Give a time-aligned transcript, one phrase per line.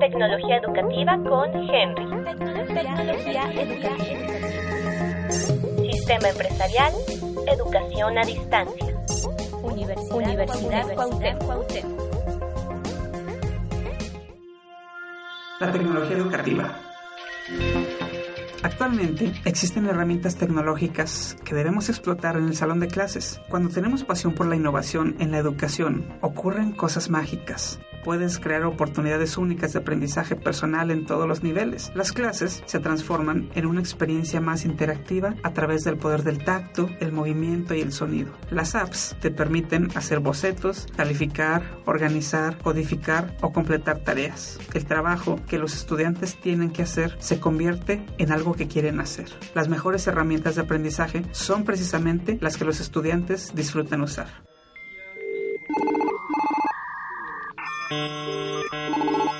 [0.00, 2.06] Tecnología educativa con Henry.
[2.74, 4.26] Tecnología educativa.
[5.30, 6.92] Sistema empresarial,
[7.46, 8.96] educación a distancia.
[9.62, 11.70] Universidad, Universidad Cuauhtémoc.
[15.60, 16.80] La tecnología educativa.
[18.64, 23.40] Actualmente existen herramientas tecnológicas que debemos explotar en el salón de clases.
[23.48, 29.36] Cuando tenemos pasión por la innovación en la educación, ocurren cosas mágicas puedes crear oportunidades
[29.36, 31.90] únicas de aprendizaje personal en todos los niveles.
[31.94, 36.88] Las clases se transforman en una experiencia más interactiva a través del poder del tacto,
[37.00, 38.32] el movimiento y el sonido.
[38.50, 44.58] Las apps te permiten hacer bocetos, calificar, organizar, codificar o completar tareas.
[44.74, 49.28] El trabajo que los estudiantes tienen que hacer se convierte en algo que quieren hacer.
[49.54, 54.49] Las mejores herramientas de aprendizaje son precisamente las que los estudiantes disfrutan usar.
[57.90, 59.39] Thank you.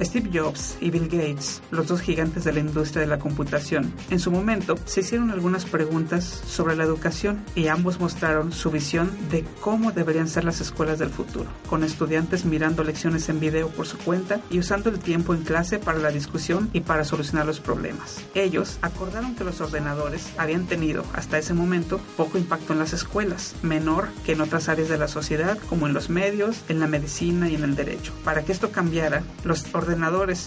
[0.00, 4.20] Steve Jobs y Bill Gates, los dos gigantes de la industria de la computación, en
[4.20, 9.44] su momento se hicieron algunas preguntas sobre la educación y ambos mostraron su visión de
[9.60, 13.98] cómo deberían ser las escuelas del futuro, con estudiantes mirando lecciones en video por su
[13.98, 18.22] cuenta y usando el tiempo en clase para la discusión y para solucionar los problemas.
[18.34, 23.54] Ellos acordaron que los ordenadores habían tenido hasta ese momento poco impacto en las escuelas,
[23.62, 27.48] menor que en otras áreas de la sociedad como en los medios, en la medicina
[27.48, 28.12] y en el derecho.
[28.24, 29.62] Para que esto cambiara, los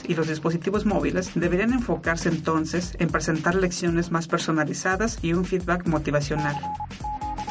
[0.08, 5.88] y los dispositivos móviles deberían enfocarse entonces en presentar lecciones más personalizadas y un feedback
[5.88, 6.56] motivacional.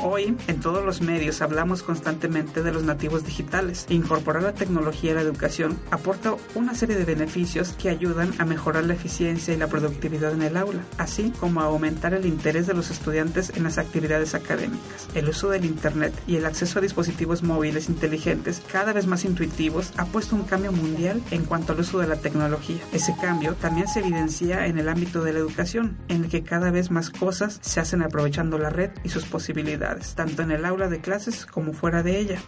[0.01, 3.85] Hoy, en todos los medios hablamos constantemente de los nativos digitales.
[3.89, 8.85] Incorporar la tecnología a la educación aporta una serie de beneficios que ayudan a mejorar
[8.85, 12.75] la eficiencia y la productividad en el aula, así como a aumentar el interés de
[12.75, 15.09] los estudiantes en las actividades académicas.
[15.17, 19.93] El uso del Internet y el acceso a dispositivos móviles inteligentes cada vez más intuitivos
[19.97, 22.79] ha puesto un cambio mundial en cuanto al uso de la tecnología.
[22.93, 26.71] Ese cambio también se evidencia en el ámbito de la educación, en el que cada
[26.71, 30.89] vez más cosas se hacen aprovechando la red y sus posibilidades tanto en el aula
[30.89, 32.41] de clases como fuera de ella.